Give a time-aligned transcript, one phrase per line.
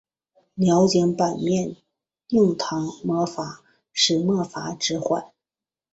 [0.55, 1.75] 鸟井坂面
[2.29, 3.61] 影堂魔法
[3.93, 5.31] 使魔法指环